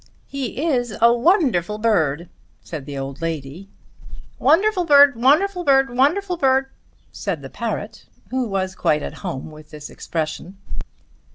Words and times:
"He 0.25 0.65
is 0.65 0.97
a 0.99 1.13
wonderful 1.13 1.77
bird," 1.77 2.27
said 2.63 2.87
the 2.87 2.97
old 2.97 3.21
lady. 3.21 3.69
"Wonderful 4.39 4.83
bird; 4.83 5.15
wonderful 5.15 5.63
bird; 5.63 5.91
wonderful 5.95 6.37
bird," 6.37 6.71
said 7.11 7.43
the 7.43 7.51
parrot, 7.51 8.07
who 8.31 8.47
was 8.47 8.73
quite 8.73 9.03
at 9.03 9.13
home 9.21 9.51
with 9.51 9.69
this 9.69 9.91
expression. 9.91 10.57